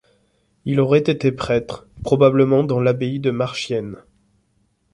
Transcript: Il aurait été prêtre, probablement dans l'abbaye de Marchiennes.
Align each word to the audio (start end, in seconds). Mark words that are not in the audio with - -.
Il 0.65 0.79
aurait 0.79 1.03
été 1.05 1.31
prêtre, 1.31 1.85
probablement 2.03 2.63
dans 2.63 2.79
l'abbaye 2.79 3.19
de 3.19 3.29
Marchiennes. 3.29 3.97